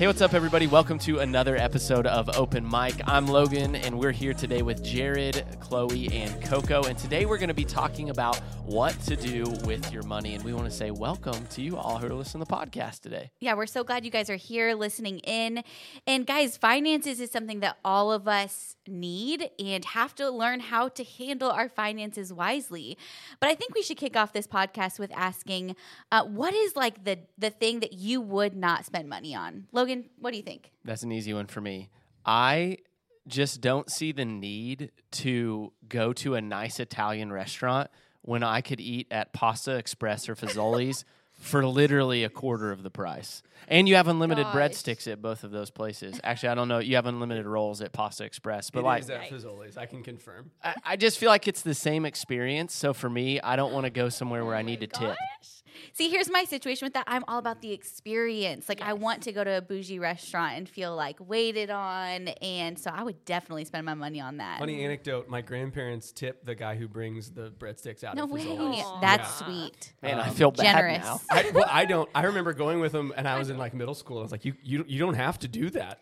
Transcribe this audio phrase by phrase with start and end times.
[0.00, 0.66] Hey, what's up, everybody?
[0.66, 2.94] Welcome to another episode of Open Mic.
[3.06, 6.84] I'm Logan, and we're here today with Jared, Chloe, and Coco.
[6.84, 10.34] And today we're going to be talking about what to do with your money.
[10.34, 13.00] And we want to say welcome to you all who are listening to the podcast
[13.00, 13.30] today.
[13.40, 15.62] Yeah, we're so glad you guys are here listening in.
[16.06, 20.88] And guys, finances is something that all of us need and have to learn how
[20.88, 22.98] to handle our finances wisely.
[23.38, 25.76] But I think we should kick off this podcast with asking,
[26.10, 29.66] uh, what is like the the thing that you would not spend money on?
[29.72, 30.70] Logan, what do you think?
[30.84, 31.90] That's an easy one for me.
[32.24, 32.78] I
[33.26, 37.90] just don't see the need to go to a nice Italian restaurant
[38.22, 41.04] when I could eat at Pasta Express or Fazoli's
[41.40, 43.42] for literally a quarter of the price.
[43.66, 44.54] And you have unlimited Gosh.
[44.54, 46.20] breadsticks at both of those places.
[46.22, 46.78] Actually, I don't know.
[46.78, 50.02] You have unlimited rolls at Pasta Express, but It like is at Fazoli's, I can
[50.02, 50.50] confirm.
[50.62, 52.74] I, I just feel like it's the same experience.
[52.74, 55.16] So for me, I don't want to go somewhere where I need to tip.
[55.92, 57.04] See, here's my situation with that.
[57.06, 58.68] I'm all about the experience.
[58.68, 62.28] Like, I want to go to a bougie restaurant and feel like waited on.
[62.42, 64.58] And so I would definitely spend my money on that.
[64.58, 68.16] Funny anecdote: My grandparents tip the guy who brings the breadsticks out.
[68.16, 68.44] No of way.
[69.00, 69.46] That's Yeah.
[69.46, 69.92] sweet.
[70.02, 71.04] Man, I Um, feel bad Generous.
[71.04, 71.20] now.
[71.30, 72.08] I, well, I don't.
[72.14, 74.18] I remember going with them, and I was in like middle school.
[74.18, 76.00] I was like, "You, you, you don't have to do that.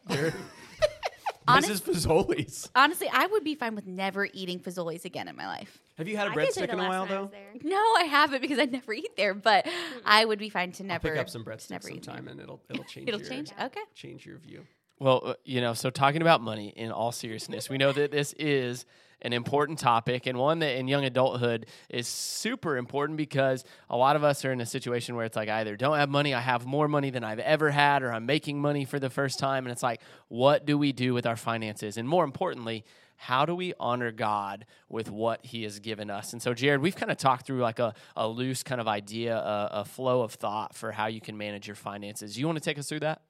[1.54, 5.36] They're- this is Fazoli's." Honestly, I would be fine with never eating Fazoli's again in
[5.36, 5.78] my life.
[5.96, 7.68] Have you had a I could say breadstick in a while time I though?
[7.68, 9.98] No, I haven't because I never eat there, but hmm.
[10.04, 12.40] I would be fine to I'll never pick up some breadsticks never eat sometime, and
[12.40, 13.08] it'll it'll change.
[13.08, 13.50] It'll your, change.
[13.60, 13.80] Okay.
[13.94, 14.64] Change your view.
[15.00, 18.32] Well, uh, you know, so talking about money in all seriousness, we know that this
[18.32, 18.84] is
[19.22, 24.16] an important topic and one that in young adulthood is super important because a lot
[24.16, 26.40] of us are in a situation where it's like I either don't have money, I
[26.40, 29.66] have more money than I've ever had, or I'm making money for the first time.
[29.66, 31.96] And it's like, what do we do with our finances?
[31.96, 32.84] And more importantly,
[33.16, 36.32] how do we honor God with what He has given us?
[36.32, 39.36] And so, Jared, we've kind of talked through like a, a loose kind of idea,
[39.36, 42.38] a, a flow of thought for how you can manage your finances.
[42.38, 43.22] You want to take us through that?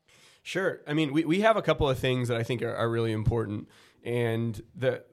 [0.48, 0.80] Sure.
[0.86, 3.12] I mean, we, we have a couple of things that I think are, are really
[3.12, 3.68] important.
[4.02, 5.04] And the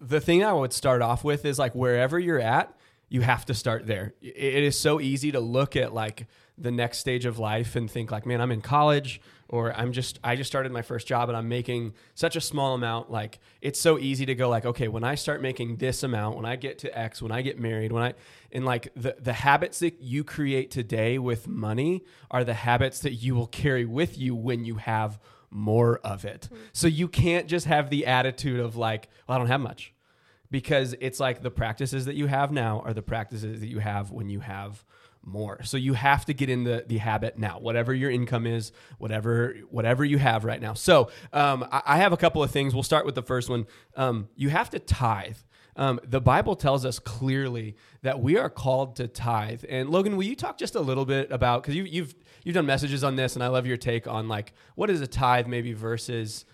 [0.00, 2.76] the thing I would start off with is like wherever you're at,
[3.08, 4.14] you have to start there.
[4.20, 6.26] It is so easy to look at like
[6.58, 10.18] the next stage of life and think like, man, I'm in college or I'm just
[10.24, 13.10] I just started my first job and I'm making such a small amount.
[13.10, 16.46] Like it's so easy to go like, okay, when I start making this amount, when
[16.46, 18.14] I get to X, when I get married, when I
[18.50, 23.14] and like the the habits that you create today with money are the habits that
[23.14, 25.18] you will carry with you when you have
[25.50, 26.48] more of it.
[26.50, 26.58] Hmm.
[26.72, 29.92] So you can't just have the attitude of like, well, I don't have much
[30.50, 34.10] because it's like the practices that you have now are the practices that you have
[34.10, 34.84] when you have
[35.24, 35.62] more.
[35.62, 39.54] So you have to get in the, the habit now, whatever your income is, whatever
[39.70, 40.74] whatever you have right now.
[40.74, 42.74] So um, I, I have a couple of things.
[42.74, 43.66] We'll start with the first one.
[43.96, 45.36] Um, you have to tithe.
[45.74, 49.64] Um, the Bible tells us clearly that we are called to tithe.
[49.68, 52.66] And Logan, will you talk just a little bit about because you, you've you've done
[52.66, 55.72] messages on this, and I love your take on like what is a tithe maybe
[55.72, 56.44] versus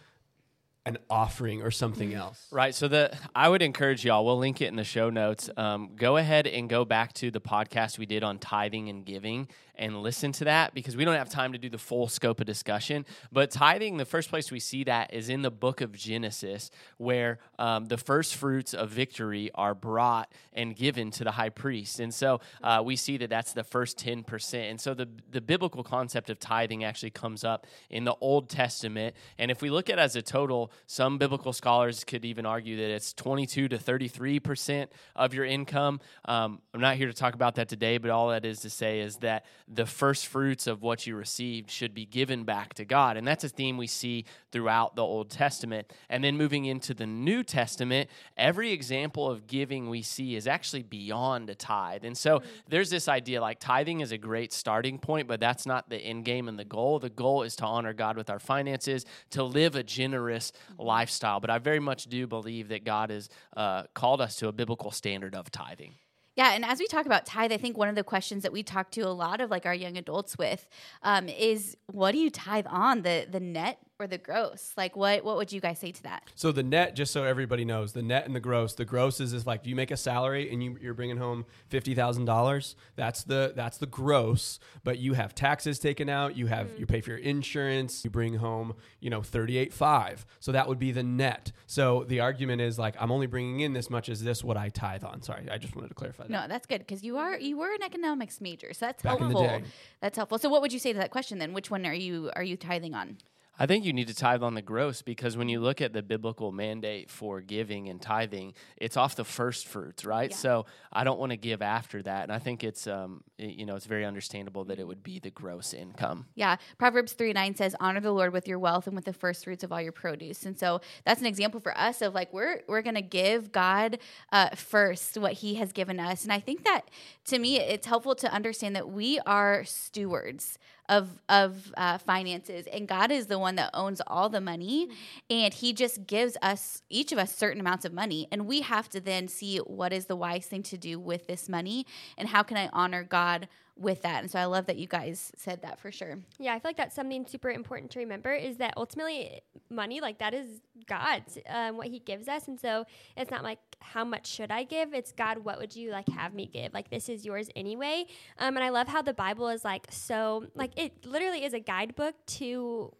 [0.88, 2.46] an offering or something else.
[2.50, 2.74] Right.
[2.74, 4.24] So the I would encourage y'all.
[4.24, 5.50] We'll link it in the show notes.
[5.56, 9.48] Um, go ahead and go back to the podcast we did on tithing and giving
[9.80, 12.46] and listen to that because we don't have time to do the full scope of
[12.46, 13.06] discussion.
[13.30, 17.38] But tithing, the first place we see that is in the book of Genesis, where
[17.60, 22.00] um, the first fruits of victory are brought and given to the high priest.
[22.00, 24.64] And so uh, we see that that's the first ten percent.
[24.70, 29.14] And so the the biblical concept of tithing actually comes up in the Old Testament.
[29.38, 32.76] And if we look at it as a total, some biblical scholars could even argue
[32.76, 36.00] that it's 22 to 33 percent of your income.
[36.24, 39.00] Um, I'm not here to talk about that today, but all that is to say
[39.00, 43.16] is that the first fruits of what you received should be given back to God.
[43.16, 45.92] And that's a theme we see throughout the Old Testament.
[46.08, 50.82] And then moving into the New Testament, every example of giving we see is actually
[50.82, 52.04] beyond a tithe.
[52.04, 55.88] And so there's this idea like tithing is a great starting point, but that's not
[55.88, 56.98] the end game and the goal.
[56.98, 61.40] The goal is to honor God with our finances, to live a generous lifestyle.
[61.40, 64.90] But I very much do believe that God has uh, called us to a biblical
[64.90, 65.94] standard of tithing.
[66.36, 68.62] Yeah, and as we talk about tithe, I think one of the questions that we
[68.62, 70.68] talk to a lot of like our young adults with
[71.02, 74.72] um, is, what do you tithe on the the net or the gross?
[74.76, 76.24] Like, what what would you guys say to that?
[76.34, 78.74] So the net, just so everybody knows, the net and the gross.
[78.74, 81.94] The gross is, is like you make a salary and you, you're bringing home fifty
[81.94, 82.76] thousand dollars.
[82.96, 84.58] That's the that's the gross.
[84.84, 86.36] But you have taxes taken out.
[86.36, 86.80] You have mm-hmm.
[86.80, 88.04] you pay for your insurance.
[88.04, 90.24] You bring home you know thirty eight five.
[90.40, 91.52] So that would be the net.
[91.66, 94.08] So the argument is like I'm only bringing in this much.
[94.08, 95.22] Is this what I tithe on?
[95.22, 96.30] Sorry, I just wanted to clarify that.
[96.30, 99.62] No, that's good because you are you were an economics major, so that's Back helpful.
[100.00, 100.38] That's helpful.
[100.38, 101.52] So, what would you say to that question then?
[101.52, 103.18] Which one are you are you tithing on?
[103.58, 106.02] I think you need to tithe on the gross because when you look at the
[106.02, 110.30] biblical mandate for giving and tithing, it's off the first fruits, right?
[110.30, 110.36] Yeah.
[110.36, 113.66] So I don't want to give after that, and I think it's um, it- you
[113.66, 116.26] know it's very understandable that it would be the gross income.
[116.34, 116.56] Yeah.
[116.78, 119.64] Proverbs 3 9 says, Honor the Lord with your wealth and with the first fruits
[119.64, 120.44] of all your produce.
[120.46, 123.98] And so that's an example for us of like, we're, we're going to give God
[124.32, 126.22] uh, first what he has given us.
[126.24, 126.82] And I think that
[127.26, 130.58] to me, it's helpful to understand that we are stewards
[130.88, 132.66] of of uh, finances.
[132.72, 134.88] And god is the one that owns all the money.
[135.28, 138.28] And he just gives us each of us certain amounts of money.
[138.32, 141.48] And we have to then see what is the wise thing to do with this
[141.48, 141.86] money
[142.16, 144.22] and how can i honor god with that.
[144.22, 146.18] And so i love that you guys said that for sure.
[146.38, 150.18] Yeah, I feel like that's something super important to remember is that ultimately money, like
[150.18, 152.48] that is God's, um, what He gives us.
[152.48, 152.84] And so
[153.16, 154.92] it's not like, how much should I give?
[154.94, 156.74] It's God, what would you like have me give?
[156.74, 158.06] Like, this is yours anyway.
[158.38, 161.60] Um, and I love how the Bible is like so, like, it literally is a
[161.60, 162.92] guidebook to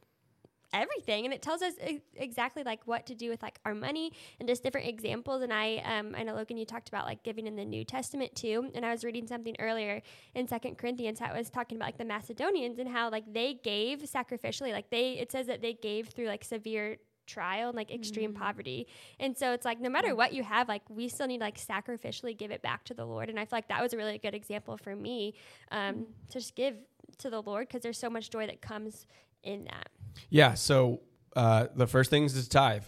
[0.72, 1.74] everything and it tells us
[2.16, 5.76] exactly like what to do with like our money and just different examples and i
[5.84, 8.84] um i know logan you talked about like giving in the new testament too and
[8.84, 10.02] i was reading something earlier
[10.34, 14.00] in second corinthians that was talking about like the macedonians and how like they gave
[14.00, 16.98] sacrificially like they it says that they gave through like severe
[17.28, 18.88] trial and like extreme poverty
[19.20, 21.58] and so it's like no matter what you have like we still need to like
[21.58, 24.18] sacrificially give it back to the lord and i feel like that was a really
[24.18, 25.34] good example for me
[25.70, 26.74] um to just give
[27.18, 29.06] to the lord because there's so much joy that comes
[29.44, 29.88] in that
[30.30, 30.54] Yeah.
[30.54, 31.00] So
[31.36, 32.84] uh, the first things is tithe.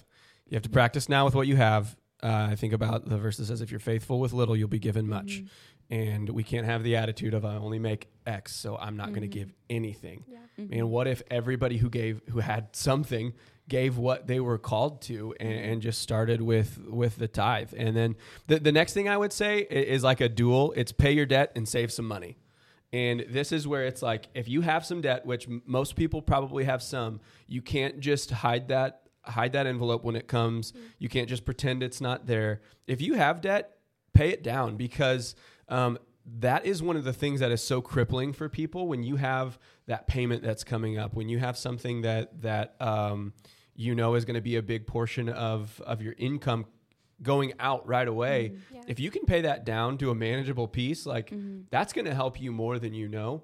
[0.48, 1.96] You have to practice now with what you have.
[2.22, 4.78] Uh, I think about the verse that says, "If you're faithful with little, you'll be
[4.80, 5.42] given much."
[5.90, 9.22] And we can't have the attitude of I only make X, so I'm not going
[9.22, 10.24] to give anything.
[10.28, 10.38] yeah
[10.68, 13.32] Man, what if everybody who gave, who had something,
[13.70, 17.72] gave what they were called to, and, and just started with with the tithe?
[17.74, 18.16] And then
[18.48, 20.74] the the next thing I would say is like a dual.
[20.76, 22.36] It's pay your debt and save some money.
[22.92, 26.20] And this is where it's like if you have some debt, which m- most people
[26.20, 30.72] probably have some, you can't just hide that hide that envelope when it comes.
[30.98, 32.60] You can't just pretend it's not there.
[32.86, 33.76] If you have debt,
[34.12, 35.34] pay it down because
[35.68, 35.98] um,
[36.38, 39.58] that is one of the things that is so crippling for people when you have
[39.86, 43.32] that payment that's coming up, when you have something that that um,
[43.80, 46.66] you know is going to be a big portion of of your income
[47.22, 48.52] going out right away.
[48.52, 48.74] Mm-hmm.
[48.76, 48.82] Yeah.
[48.86, 51.62] If you can pay that down to a manageable piece, like mm-hmm.
[51.70, 53.42] that's going to help you more than you know.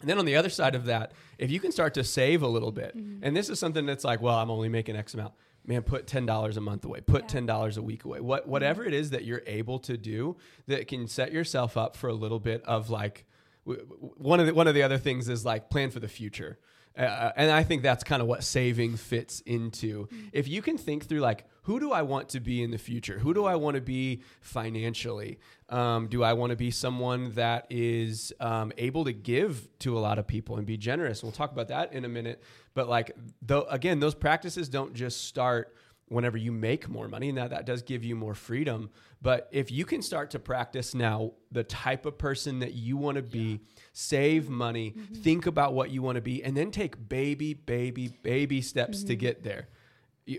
[0.00, 2.48] And then on the other side of that, if you can start to save a
[2.48, 3.24] little bit, mm-hmm.
[3.24, 5.32] and this is something that's like, well, I'm only making X amount.
[5.66, 7.00] Man, put ten dollars a month away.
[7.00, 7.28] Put Yeah.
[7.28, 8.20] ten dollars a week away.
[8.20, 12.08] What whatever it is that you're able to do that can set yourself up for
[12.08, 13.24] a little bit of like
[13.64, 13.82] w-
[14.18, 16.58] one of the one of the other things is like plan for the future.
[16.96, 20.08] Uh, and I think that's kind of what saving fits into.
[20.32, 23.18] If you can think through like who do I want to be in the future?
[23.18, 25.38] Who do I want to be financially?
[25.70, 30.00] Um, do I want to be someone that is um, able to give to a
[30.00, 31.22] lot of people and be generous?
[31.22, 32.42] We'll talk about that in a minute.
[32.74, 35.74] But like, though, again, those practices don't just start
[36.08, 38.90] whenever you make more money and that that does give you more freedom.
[39.22, 43.16] But if you can start to practice now the type of person that you want
[43.16, 43.60] to be
[43.92, 45.14] save money mm-hmm.
[45.14, 49.12] think about what you want to be and then take baby baby baby steps to
[49.14, 49.20] mm-hmm.
[49.20, 49.68] get there.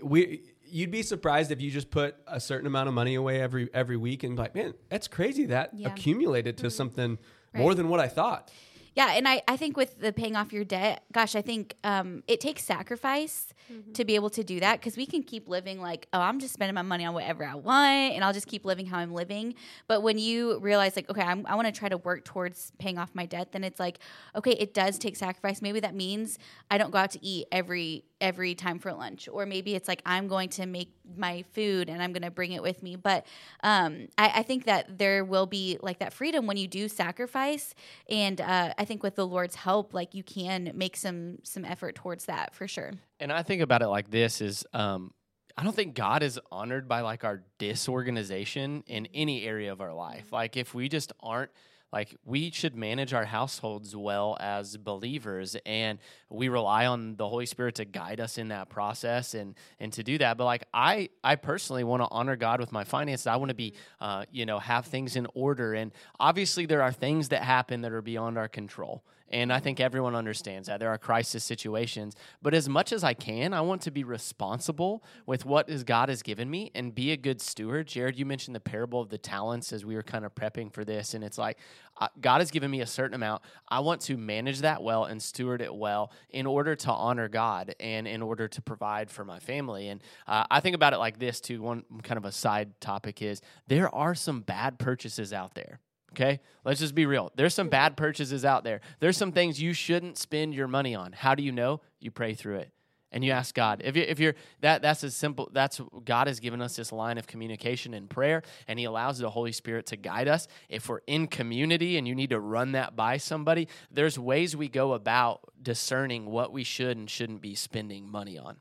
[0.02, 3.68] We you'd be surprised if you just put a certain amount of money away every
[3.72, 5.88] every week and be like man that's crazy that Yeah.
[5.88, 6.70] accumulated to mm-hmm.
[6.70, 7.18] something
[7.54, 8.50] more than what i thought
[8.96, 12.22] Yeah, and I, I think with the paying off your debt, gosh, I think um,
[12.26, 13.52] it takes sacrifice
[13.94, 16.54] to be able to do that because we can keep living like, oh, I'm just
[16.54, 19.54] spending my money on whatever I want and I'll just keep living how I'm living.
[19.88, 22.96] But when you realize, like, okay, I'm, I want to try to work towards paying
[22.96, 23.98] off my debt, then it's like,
[24.34, 25.60] okay, it does take sacrifice.
[25.60, 26.38] Maybe that means
[26.70, 29.28] I don't go out to eat every every time for lunch.
[29.30, 32.52] Or maybe it's like i'm going to make my food and i'm going to bring
[32.52, 32.96] it with me.
[32.96, 33.26] But
[33.62, 37.74] um, I, I think that there will be like that freedom when you do sacrifice.
[38.08, 41.94] And uh, i think with the lord's help like you can make some some effort
[41.94, 42.92] towards that for sure.
[43.20, 45.12] And I think about it like this: is um,
[45.56, 49.94] I don't think God is honored by like our disorganization in any area of our
[49.94, 50.32] life.
[50.32, 51.50] Like if we just aren't
[51.96, 55.98] like we should manage our households well as believers and
[56.28, 60.02] we rely on the holy spirit to guide us in that process and and to
[60.02, 60.36] do that.
[60.36, 63.26] But like i i personally want to honor god with my finances.
[63.26, 65.72] I want to be uh, you know have things in order.
[65.72, 69.80] And obviously there are things that happen that are beyond our control and I think
[69.80, 70.78] everyone understands that.
[70.78, 72.14] There are crisis situations.
[72.42, 76.08] But as much as I can, I want to be responsible with what is God
[76.08, 77.88] has given me and be a good steward.
[77.88, 80.84] Jared, you mentioned the parable of the talents as we were kind of prepping for
[80.84, 81.14] this.
[81.14, 81.58] And it's like,
[81.98, 83.42] uh, God has given me a certain amount.
[83.68, 87.74] I want to manage that well and steward it well in order to honor God
[87.80, 89.88] and in order to provide for my family.
[89.88, 91.62] And uh, I think about it like this, too.
[91.62, 95.80] One kind of a side topic is there are some bad purchases out there.
[96.16, 97.30] Okay, let's just be real.
[97.36, 98.80] There's some bad purchases out there.
[99.00, 101.12] There's some things you shouldn't spend your money on.
[101.12, 101.82] How do you know?
[102.00, 102.72] You pray through it
[103.12, 103.82] and you ask God.
[103.84, 105.50] If you if you're that that's as simple.
[105.52, 109.30] That's God has given us this line of communication in prayer, and He allows the
[109.30, 110.48] Holy Spirit to guide us.
[110.68, 114.68] If we're in community and you need to run that by somebody, there's ways we
[114.68, 118.56] go about discerning what we should and shouldn't be spending money on.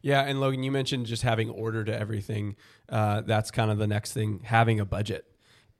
[0.00, 2.56] Yeah, and Logan, you mentioned just having order to everything.
[2.88, 5.26] Uh, that's kind of the next thing, having a budget.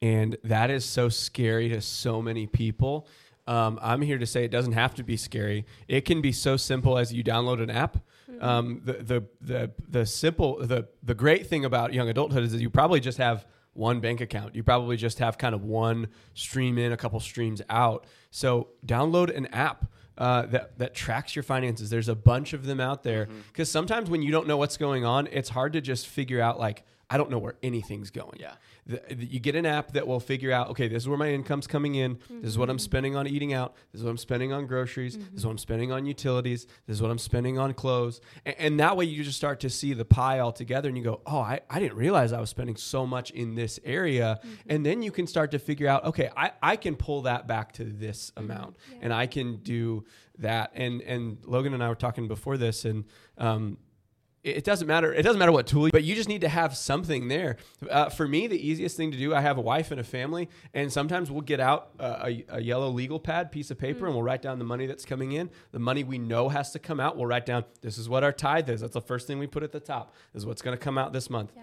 [0.03, 3.07] And that is so scary to so many people.
[3.47, 5.65] Um, I'm here to say it doesn't have to be scary.
[5.89, 7.99] It can be so simple as you download an app.
[8.41, 12.61] Um, the, the the the simple the the great thing about young adulthood is that
[12.61, 14.55] you probably just have one bank account.
[14.55, 18.07] You probably just have kind of one stream in, a couple streams out.
[18.31, 19.87] So download an app
[20.19, 21.91] uh, that that tracks your finances.
[21.91, 25.05] There's a bunch of them out there because sometimes when you don't know what's going
[25.05, 28.39] on, it's hard to just figure out like I don't know where anything's going.
[28.41, 28.55] Yeah.
[28.87, 31.29] The, the- you get an app that will figure out okay, this is where my
[31.29, 32.19] income's coming in.
[32.31, 32.83] This is what I'm mm-hmm.
[32.83, 33.75] spending on eating out.
[33.93, 35.17] This is what I'm spending on groceries.
[35.17, 35.49] This is mm-hmm.
[35.49, 36.67] what I'm spending on utilities.
[36.87, 38.21] This is what I'm spending on clothes.
[38.47, 41.05] And, and that way you just start to see the pie all together and you
[41.05, 44.41] go, oh, I, I didn't realize I was spending so much in this area.
[44.41, 44.55] Mm-hmm.
[44.69, 47.73] And then you can start to figure out, okay, I, I can pull that back
[47.75, 50.05] to this amount and I can do
[50.39, 50.73] that.
[50.75, 53.05] And, and Logan and I were talking before this and,
[53.39, 53.77] um,
[54.45, 55.13] it doesn't matter.
[55.13, 57.57] It doesn't matter what tool, but you just need to have something there.
[57.89, 60.49] Uh, for me, the easiest thing to do, I have a wife and a family,
[60.75, 64.25] and sometimes we'll get out a, a yellow legal pad, piece of paper, and we'll
[64.25, 65.51] write down the money that's coming in.
[65.71, 67.17] The money we know has to come out.
[67.17, 68.81] We'll write down this is what our tithe is.
[68.81, 70.15] That's the first thing we put at the top.
[70.33, 71.53] This is what's going to come out this month.
[71.55, 71.63] Yeah.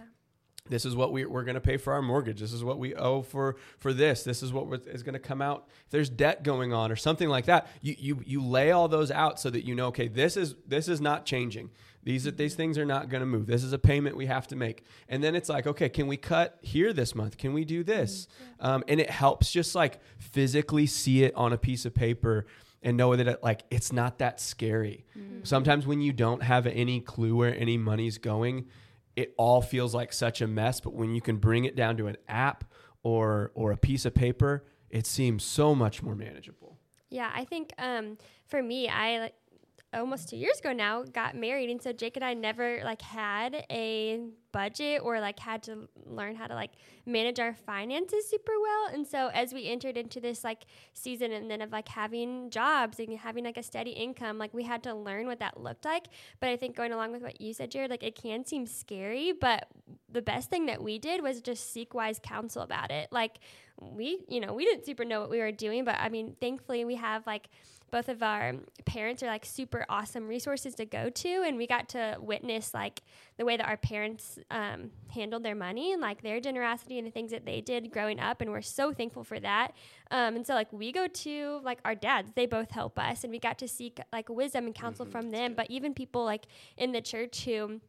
[0.69, 2.39] This is what we, we're going to pay for our mortgage.
[2.39, 4.23] This is what we owe for for this.
[4.23, 5.67] This is what is going to come out.
[5.85, 9.11] If there's debt going on or something like that, you you you lay all those
[9.11, 11.71] out so that you know, okay, this is this is not changing.
[12.03, 13.45] These are, these things are not going to move.
[13.45, 14.85] This is a payment we have to make.
[15.09, 17.37] And then it's like, okay, can we cut here this month?
[17.37, 18.27] Can we do this?
[18.61, 22.45] Um, and it helps just like physically see it on a piece of paper
[22.81, 25.05] and know that it, like it's not that scary.
[25.43, 28.67] Sometimes when you don't have any clue where any money's going,
[29.19, 30.79] it all feels like such a mess.
[30.79, 32.63] But when you can bring it down to an app
[33.03, 36.77] or or a piece of paper, it seems so much more manageable.
[37.09, 39.31] Yeah, I think um, for me, I
[39.93, 43.65] almost two years ago now got married, and so Jake and I never like had
[43.71, 46.71] a budget or like had to learn how to like
[47.05, 48.93] manage our finances super well.
[48.93, 52.99] And so as we entered into this like season and then of like having jobs
[52.99, 56.07] and having like a steady income, like we had to learn what that looked like.
[56.39, 59.31] But I think going along with what you said, Jared, like it can seem scary,
[59.31, 59.67] but
[60.11, 63.09] the best thing that we did was just seek wise counsel about it.
[63.11, 63.39] Like
[63.79, 66.85] we, you know, we didn't super know what we were doing, but I mean, thankfully
[66.85, 67.49] we have like
[67.91, 68.53] both of our
[68.85, 73.01] parents are like super awesome resources to go to and we got to witness like
[73.37, 77.11] the way that our parents um, handled their money and like their generosity and the
[77.11, 79.73] things that they did growing up and we're so thankful for that.
[80.11, 82.31] Um, and so like we go to like our dads.
[82.35, 85.53] They both help us and we got to seek like wisdom and counsel from them.
[85.55, 86.45] but even people like
[86.77, 87.79] in the church who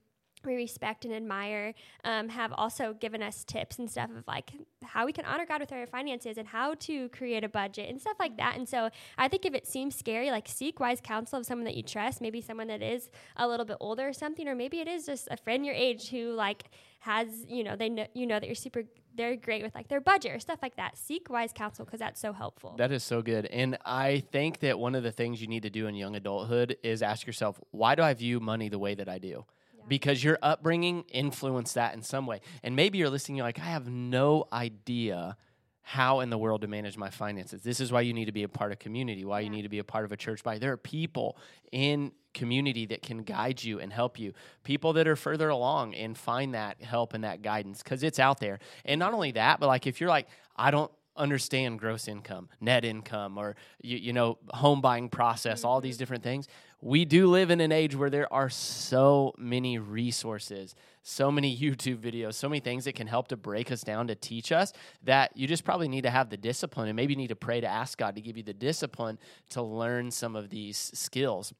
[0.45, 5.07] we respect and admire um, have also given us tips and stuff of like how
[5.07, 8.17] we can honor God with our finances and how to create a budget and stuff
[8.19, 8.57] like that.
[8.57, 11.77] And so I think if it seems scary, like seek wise counsel of someone that
[11.77, 14.89] you trust, maybe someone that is a little bit older or something, or maybe it
[14.89, 16.65] is just a friend your age who like
[17.01, 18.83] has you know they know you know that you're super
[19.15, 20.97] they're great with like their budget or stuff like that.
[20.97, 22.75] Seek wise counsel because that's so helpful.
[22.79, 23.47] That is so good.
[23.47, 26.77] And I think that one of the things you need to do in young adulthood
[26.83, 29.45] is ask yourself, why do I view money the way that I do?
[29.91, 32.41] Because your upbringing influenced that in some way.
[32.63, 35.37] And maybe you're listening, you're like, I have no idea
[35.83, 37.63] how in the world to manage my finances.
[37.63, 39.69] This is why you need to be a part of community, why you need to
[39.69, 40.61] be a part of a church body.
[40.61, 41.37] There are people
[41.73, 44.33] in community that can guide you and help you.
[44.63, 48.39] People that are further along and find that help and that guidance because it's out
[48.39, 48.61] there.
[48.85, 52.85] And not only that, but like if you're like, I don't understand gross income, net
[52.85, 56.49] income, or you, you know, home buying process, all these different things.
[56.81, 61.99] We do live in an age where there are so many resources, so many YouTube
[61.99, 64.73] videos, so many things that can help to break us down to teach us
[65.05, 67.67] that you just probably need to have the discipline and maybe need to pray to
[67.67, 69.19] ask God to give you the discipline
[69.51, 71.53] to learn some of these skills.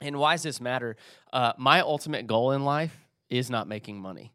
[0.00, 0.96] And why does this matter?
[1.32, 2.96] Uh, my ultimate goal in life
[3.28, 4.32] is not making money.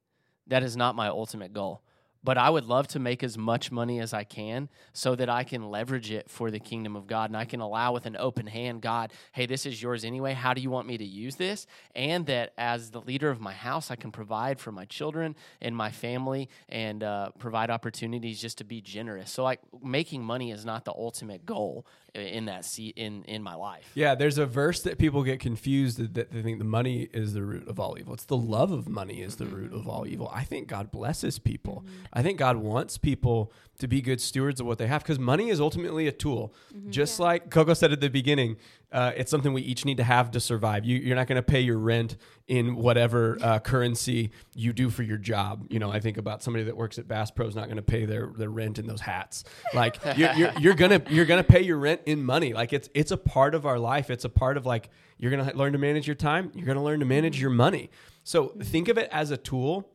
[0.48, 1.82] That is not my ultimate goal.
[2.24, 5.44] But I would love to make as much money as I can so that I
[5.44, 8.48] can leverage it for the kingdom of God and I can allow with an open
[8.48, 10.34] hand, God, hey, this is yours anyway.
[10.34, 11.68] How do you want me to use this?
[11.96, 15.76] And that as the leader of my house, I can provide for my children and
[15.76, 19.32] my family and uh, provide opportunities just to be generous.
[19.32, 23.54] So, like, making money is not the ultimate goal in that seat in, in my
[23.56, 23.92] life.
[23.94, 27.34] Yeah, there's a verse that people get confused that that they think the money is
[27.34, 28.14] the root of all evil.
[28.14, 30.30] It's the love of money is the root of all evil.
[30.34, 31.86] I think God blesses people.
[32.18, 35.50] I think God wants people to be good stewards of what they have because money
[35.50, 36.52] is ultimately a tool.
[36.90, 38.58] Just like Coco said at the beginning,
[38.92, 40.84] uh, it's something we each need to have to survive.
[40.84, 45.04] You, you're not going to pay your rent in whatever uh, currency you do for
[45.04, 45.68] your job.
[45.70, 47.84] You know, I think about somebody that works at Bass Pro is not going to
[47.84, 49.44] pay their, their rent in those hats.
[49.76, 52.54] Like you're, you're, you're gonna you're gonna pay your rent in money.
[52.54, 54.10] Like it's it's a part of our life.
[54.10, 56.52] It's a part of like you're gonna learn to manage your time.
[56.56, 57.92] You're gonna learn to manage your money.
[58.24, 59.88] So think of it as a tool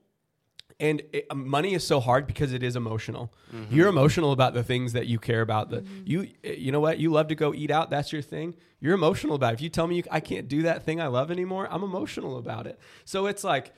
[0.81, 3.33] and it, uh, money is so hard because it is emotional.
[3.55, 3.75] Mm-hmm.
[3.75, 5.71] You're emotional about the things that you care about.
[5.71, 6.02] The mm-hmm.
[6.05, 7.91] you eh, you know what you love to go eat out.
[7.91, 8.55] That's your thing.
[8.81, 9.52] You're emotional about.
[9.52, 9.55] It.
[9.55, 12.38] If you tell me you, I can't do that thing I love anymore, I'm emotional
[12.38, 12.79] about it.
[13.05, 13.73] So it's like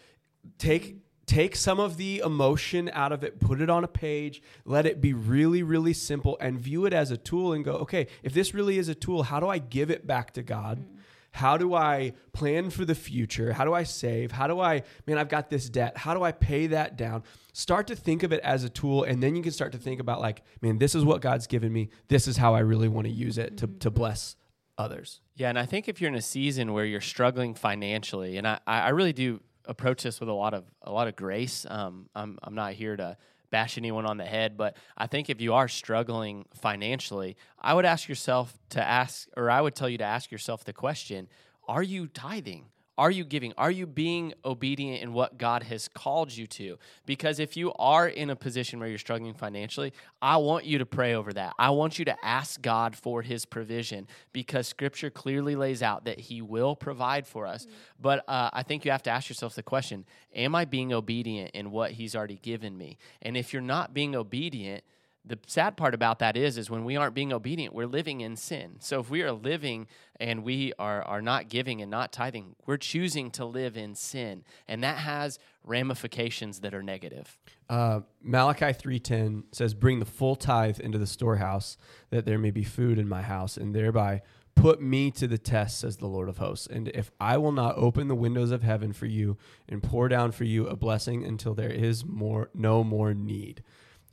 [0.58, 0.96] take
[1.26, 5.00] take some of the emotion out of it, put it on a page, let it
[5.00, 7.52] be really really simple, and view it as a tool.
[7.52, 10.32] And go, okay, if this really is a tool, how do I give it back
[10.34, 10.78] to God?
[10.78, 10.93] Mm-hmm.
[11.34, 13.52] How do I plan for the future?
[13.52, 14.30] How do I save?
[14.30, 15.96] How do I, man, I've got this debt.
[15.96, 17.24] How do I pay that down?
[17.52, 19.98] Start to think of it as a tool, and then you can start to think
[19.98, 21.90] about, like, man, this is what God's given me.
[22.06, 24.36] This is how I really want to use it to, to bless
[24.78, 25.22] others.
[25.34, 28.60] Yeah, and I think if you're in a season where you're struggling financially, and I,
[28.68, 31.66] I really do approach this with a lot of a lot of grace.
[31.68, 33.16] Um, I'm I'm not here to
[33.54, 37.84] bash anyone on the head, but I think if you are struggling financially, I would
[37.84, 41.28] ask yourself to ask, or I would tell you to ask yourself the question:
[41.68, 42.64] Are you tithing?
[42.96, 43.52] Are you giving?
[43.58, 46.78] Are you being obedient in what God has called you to?
[47.06, 50.86] Because if you are in a position where you're struggling financially, I want you to
[50.86, 51.54] pray over that.
[51.58, 56.20] I want you to ask God for his provision because scripture clearly lays out that
[56.20, 57.66] he will provide for us.
[58.00, 61.50] But uh, I think you have to ask yourself the question Am I being obedient
[61.52, 62.98] in what he's already given me?
[63.22, 64.84] And if you're not being obedient,
[65.26, 68.36] the sad part about that is is when we aren't being obedient we're living in
[68.36, 69.86] sin so if we are living
[70.20, 74.44] and we are are not giving and not tithing we're choosing to live in sin
[74.68, 77.38] and that has ramifications that are negative
[77.68, 81.78] Uh, Malachi 3:10 says, "Bring the full tithe into the storehouse,
[82.10, 84.20] that there may be food in my house, and thereby
[84.54, 86.66] put me to the test," says the Lord of hosts.
[86.66, 90.32] "And if I will not open the windows of heaven for you and pour down
[90.32, 93.62] for you a blessing until there is more no more need."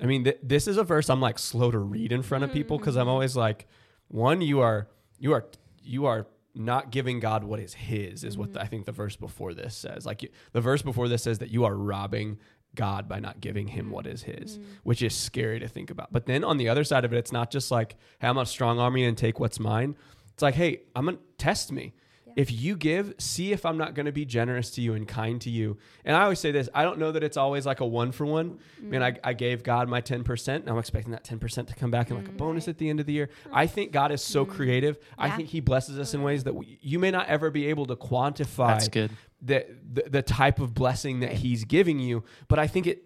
[0.02, 2.52] I mean, th- this is a verse I'm like slow to read in front of
[2.52, 3.12] people because I'm mm.
[3.12, 3.68] always like,
[4.08, 4.88] one, you are
[5.20, 5.46] you are
[5.84, 8.64] you are not giving God what is His is what the, mm.
[8.64, 10.06] I think the verse before this says.
[10.06, 12.40] Like you, the verse before this says that you are robbing
[12.76, 14.64] God by not giving Him what is His, mm.
[14.84, 16.12] which is scary to think about.
[16.12, 18.46] But then on the other side of it, it's not just like, hey, I'm a
[18.46, 19.96] strong army and take what's mine.
[20.34, 21.94] It's like, hey, I'm gonna test me.
[22.36, 25.40] If you give, see if I'm not going to be generous to you and kind
[25.42, 25.78] to you.
[26.06, 28.26] And I always say this I don't know that it's always like a one for
[28.26, 28.60] one.
[28.80, 29.20] I mean, I, mm.
[29.24, 32.28] I gave God my 10%, and I'm expecting that 10% to come back in like
[32.28, 33.30] a mm, bonus at the end of the year.
[33.52, 34.50] I think God is so mm.
[34.50, 34.98] creative.
[35.18, 37.86] I think He blesses us in ways that we, you may not ever be able
[37.88, 39.12] to quantify That's good.
[39.42, 42.24] the, the the type of blessing that He's giving you.
[42.48, 43.04] But I think it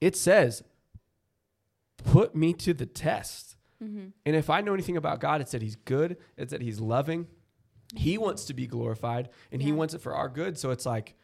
[0.00, 0.62] it says,
[2.04, 3.56] put me to the test.
[3.82, 4.08] Mm-hmm.
[4.24, 7.26] And if I know anything about God, it's that He's good, it's that He's loving.
[7.96, 10.58] He wants to be glorified and He wants it for our good.
[10.58, 11.14] So it's like,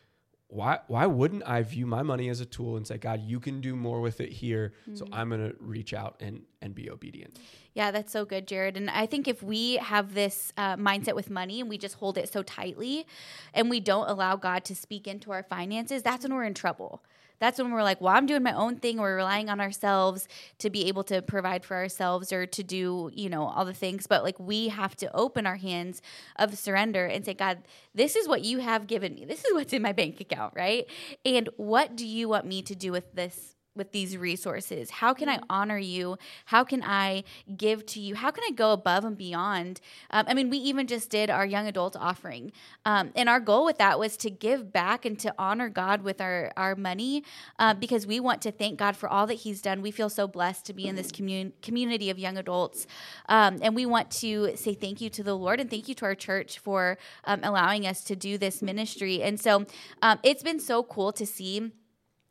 [0.48, 3.60] why why wouldn't I view my money as a tool and say, God, you can
[3.60, 4.72] do more with it here.
[4.94, 5.14] So Mm-hmm.
[5.14, 7.38] I'm gonna reach out and and be obedient.
[7.72, 8.76] Yeah, that's so good, Jared.
[8.76, 12.18] And I think if we have this uh, mindset with money and we just hold
[12.18, 13.06] it so tightly
[13.54, 17.04] and we don't allow God to speak into our finances, that's when we're in trouble.
[17.40, 18.98] That's when we're like, well, I'm doing my own thing.
[18.98, 23.28] We're relying on ourselves to be able to provide for ourselves or to do, you
[23.28, 24.06] know, all the things.
[24.06, 26.02] But like, we have to open our hands
[26.36, 27.58] of surrender and say, God,
[27.94, 29.24] this is what you have given me.
[29.24, 30.86] This is what's in my bank account, right?
[31.24, 34.90] And what do you want me to do with this with these resources?
[34.90, 36.16] How can I honor you?
[36.46, 37.24] How can I
[37.56, 38.16] give to you?
[38.16, 39.80] How can I go above and beyond?
[40.10, 42.50] Um, I mean, we even just did our young adult offering.
[42.84, 46.20] Um, and our goal with that was to give back and to honor God with
[46.20, 47.22] our, our money
[47.58, 49.82] uh, because we want to thank God for all that He's done.
[49.82, 52.88] We feel so blessed to be in this commun- community of young adults.
[53.28, 56.04] Um, and we want to say thank you to the Lord and thank you to
[56.06, 59.22] our church for um, allowing us to do this ministry.
[59.22, 59.66] And so
[60.02, 61.70] um, it's been so cool to see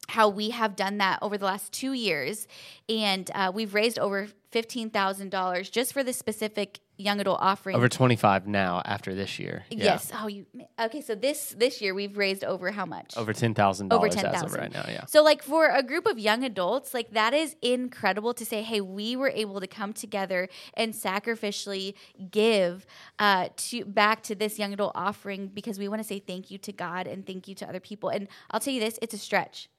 [0.10, 2.48] how we have done that over the last two years.
[2.90, 7.76] And uh, we've raised over $15,000 just for this specific young adult offering.
[7.78, 9.86] over 25 now after this year Yeah.
[9.86, 10.12] Yes.
[10.14, 10.46] Oh, you
[10.78, 11.00] okay?
[11.00, 13.16] So this this year we've raised over how much?
[13.16, 14.60] over $10000 Over as of 10,000.
[14.60, 18.34] right now yeah So, like for a group of young adults, like that is incredible
[18.34, 21.94] to say, hey, we were able to come together and sacrificially
[22.32, 22.86] give
[23.20, 26.58] uh, to back to this young adult offering because we want to say thank you
[26.58, 28.10] to God and thank you to other people.
[28.10, 29.70] And I'll tell you this, it's a stretch.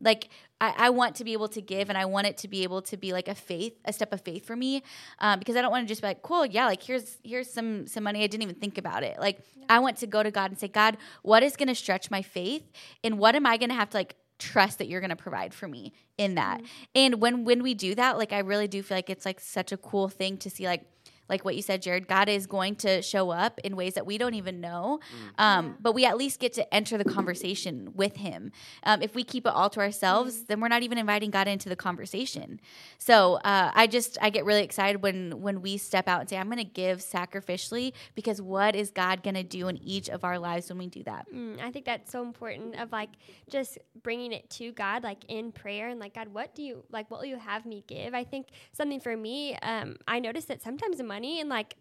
[0.00, 0.28] Like
[0.60, 2.82] I, I want to be able to give, and I want it to be able
[2.82, 4.82] to be like a faith, a step of faith for me,
[5.18, 7.86] um, because I don't want to just be like, cool, yeah, like here's here's some
[7.86, 8.22] some money.
[8.22, 9.18] I didn't even think about it.
[9.18, 12.10] Like I want to go to God and say, God, what is going to stretch
[12.10, 12.64] my faith,
[13.02, 15.54] and what am I going to have to like trust that you're going to provide
[15.54, 16.60] for me in that.
[16.94, 19.72] And when when we do that, like I really do feel like it's like such
[19.72, 20.86] a cool thing to see like
[21.28, 24.18] like what you said, Jared, God is going to show up in ways that we
[24.18, 25.00] don't even know.
[25.38, 28.52] Um, But we at least get to enter the conversation with Him.
[28.82, 31.68] Um, if we keep it all to ourselves, then we're not even inviting God into
[31.68, 32.60] the conversation.
[32.98, 36.36] So uh, I just I get really excited when when we step out and say,
[36.36, 40.24] I'm going to give sacrificially because what is God going to do in each of
[40.24, 41.26] our lives when we do that?
[41.32, 43.10] Mm, I think that's so important of like
[43.48, 47.10] just bringing it to God, like in prayer, and like God, what do you like?
[47.10, 48.14] What will you have me give?
[48.14, 51.76] I think something for me, um, I noticed that sometimes the money and like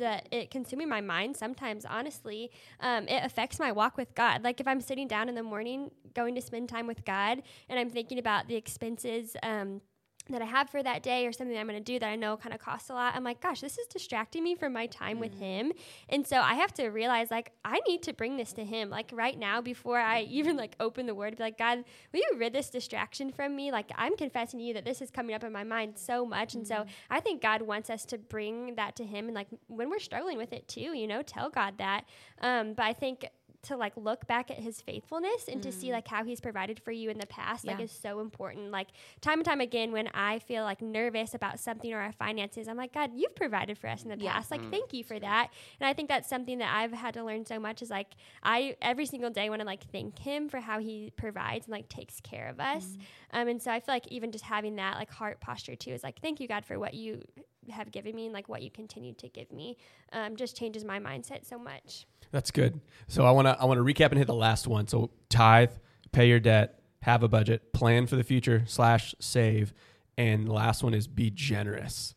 [0.00, 4.42] the it consuming my mind sometimes honestly um, it affects my walk with god.
[4.44, 7.78] Like if i'm sitting down in the morning going to spend time with god and
[7.80, 9.80] i'm thinking about the expenses um,
[10.30, 12.36] that I have for that day or something I'm going to do that I know
[12.36, 13.14] kind of costs a lot.
[13.14, 15.72] I'm like, gosh, this is distracting me from my time with him.
[16.08, 19.10] And so I have to realize like I need to bring this to him like
[19.12, 22.52] right now before I even like open the word be like, God, will you rid
[22.52, 23.72] this distraction from me?
[23.72, 26.54] Like I'm confessing to you that this is coming up in my mind so much.
[26.54, 29.90] And so I think God wants us to bring that to him and like when
[29.90, 32.04] we're struggling with it too, you know, tell God that.
[32.40, 33.26] Um, but I think
[33.62, 35.92] to like look back at his faithfulness and to see mm.
[35.92, 38.70] like how he's provided for you in the past like is so important.
[38.70, 38.88] Like
[39.20, 42.76] time and time again when i feel like nervous about something or our finances i'm
[42.76, 44.32] like god you've provided for us in the Yeah.
[44.32, 44.50] past.
[44.50, 44.70] Like mm.
[44.70, 45.50] thank you for that.
[45.80, 48.08] And i think that's something that i've had to learn so much is like
[48.42, 51.88] i every single day want to like thank him for how he provides and like
[51.88, 52.84] takes care of us.
[52.84, 53.40] Mm.
[53.40, 56.02] Um, and so i feel like even just having that like heart posture too is
[56.02, 57.22] like thank you god for what you
[57.70, 59.76] have given me and like what you continue to give me
[60.12, 62.80] um, just changes my mindset so much That's good.
[63.08, 64.88] So I want to I want to recap and hit the last one.
[64.88, 65.70] So tithe,
[66.12, 69.74] pay your debt, have a budget, plan for the future slash save,
[70.16, 72.14] and the last one is be generous.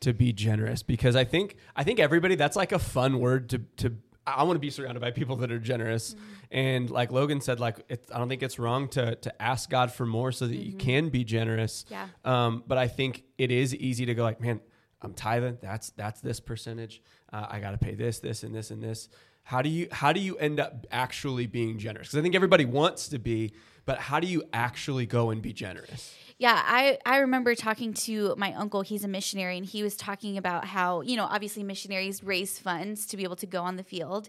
[0.00, 3.58] To be generous because I think I think everybody that's like a fun word to
[3.78, 6.14] to I want to be surrounded by people that are generous.
[6.50, 9.90] And like Logan said, like it, I don't think it's wrong to to ask God
[9.90, 11.86] for more so that you can be generous.
[11.90, 12.06] Yeah.
[12.24, 14.60] Um, but I think it is easy to go like, man,
[15.06, 15.58] I'm tithing.
[15.62, 17.02] That's that's this percentage.
[17.32, 19.08] Uh, I got to pay this, this, and this, and this.
[19.44, 22.08] How do you how do you end up actually being generous?
[22.08, 23.52] Because I think everybody wants to be,
[23.86, 26.14] but how do you actually go and be generous?
[26.38, 28.82] Yeah, I, I remember talking to my uncle.
[28.82, 33.06] He's a missionary, and he was talking about how, you know, obviously missionaries raise funds
[33.06, 34.28] to be able to go on the field.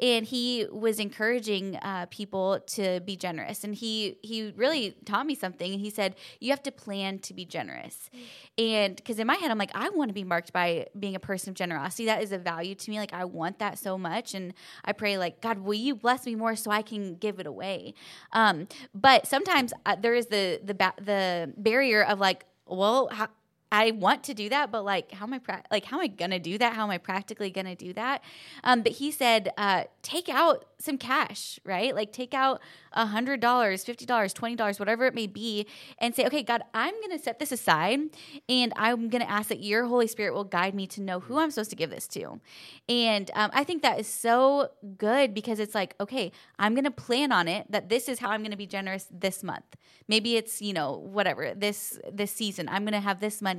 [0.00, 3.64] And he was encouraging uh, people to be generous.
[3.64, 5.80] And he, he really taught me something.
[5.80, 8.08] He said, You have to plan to be generous.
[8.56, 11.20] And because in my head, I'm like, I want to be marked by being a
[11.20, 12.04] person of generosity.
[12.04, 12.98] That is a value to me.
[12.98, 14.32] Like, I want that so much.
[14.32, 17.48] And I pray, like, God, will you bless me more so I can give it
[17.48, 17.94] away?
[18.32, 18.68] Um,
[19.00, 23.28] but sometimes uh, there is the, the, ba- the, barrier of like, well, how,
[23.70, 26.06] I want to do that, but like, how am I pra- like, how am I
[26.06, 26.74] gonna do that?
[26.74, 28.22] How am I practically gonna do that?
[28.64, 31.94] Um, but he said, uh, take out some cash, right?
[31.94, 32.60] Like, take out
[32.92, 35.66] a hundred dollars, fifty dollars, twenty dollars, whatever it may be,
[35.98, 38.00] and say, okay, God, I'm gonna set this aside,
[38.48, 41.50] and I'm gonna ask that Your Holy Spirit will guide me to know who I'm
[41.50, 42.40] supposed to give this to.
[42.88, 47.32] And um, I think that is so good because it's like, okay, I'm gonna plan
[47.32, 49.76] on it that this is how I'm gonna be generous this month.
[50.08, 53.57] Maybe it's you know whatever this this season I'm gonna have this money,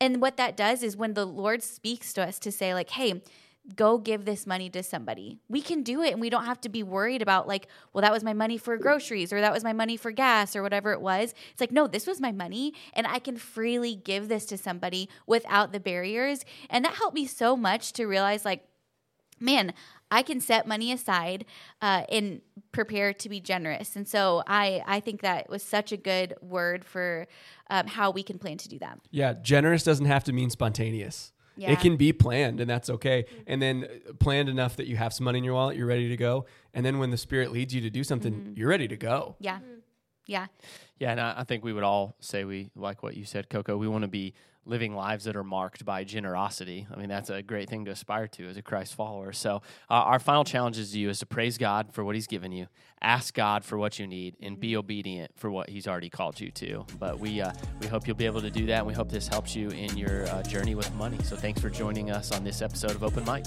[0.00, 3.22] and what that does is when the Lord speaks to us to say like, hey
[3.76, 5.38] go give this money to somebody.
[5.48, 8.12] We can do it and we don't have to be worried about like, well that
[8.12, 11.00] was my money for groceries or that was my money for gas or whatever it
[11.00, 11.34] was.
[11.52, 15.08] It's like, no, this was my money and I can freely give this to somebody
[15.26, 16.44] without the barriers.
[16.68, 18.64] And that helped me so much to realize like
[19.40, 19.72] man,
[20.10, 21.44] I can set money aside
[21.80, 22.40] uh, and
[22.72, 23.96] prepare to be generous.
[23.96, 27.26] And so I, I think that was such a good word for
[27.68, 28.98] um, how we can plan to do that.
[29.10, 31.32] Yeah, generous doesn't have to mean spontaneous.
[31.56, 31.72] Yeah.
[31.72, 33.26] It can be planned, and that's okay.
[33.46, 36.08] And then uh, planned enough that you have some money in your wallet, you're ready
[36.08, 36.46] to go.
[36.72, 39.36] And then when the Spirit leads you to do something, you're ready to go.
[39.40, 39.58] Yeah.
[40.26, 40.46] Yeah.
[40.98, 43.76] Yeah, and I, I think we would all say we like what you said, Coco.
[43.76, 44.32] We want to be
[44.64, 46.86] living lives that are marked by generosity.
[46.92, 49.32] I mean, that's a great thing to aspire to as a Christ follower.
[49.32, 52.26] So, uh, our final challenge is to you is to praise God for what He's
[52.26, 52.66] given you,
[53.00, 56.50] ask God for what you need, and be obedient for what He's already called you
[56.52, 56.84] to.
[56.98, 58.78] But we uh, we hope you'll be able to do that.
[58.78, 61.18] And we hope this helps you in your uh, journey with money.
[61.24, 63.44] So, thanks for joining us on this episode of Open Mic.